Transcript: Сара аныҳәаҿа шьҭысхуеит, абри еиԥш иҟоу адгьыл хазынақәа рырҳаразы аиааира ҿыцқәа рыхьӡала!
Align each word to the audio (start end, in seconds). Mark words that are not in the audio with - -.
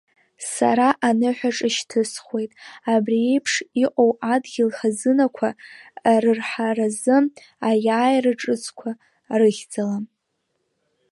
Сара 0.53 0.87
аныҳәаҿа 1.07 1.69
шьҭысхуеит, 1.75 2.51
абри 2.93 3.19
еиԥш 3.31 3.53
иҟоу 3.83 4.11
адгьыл 4.33 4.69
хазынақәа 4.77 5.49
рырҳаразы 6.23 7.17
аиааира 7.67 8.33
ҿыцқәа 8.39 8.91
рыхьӡала! 9.39 9.97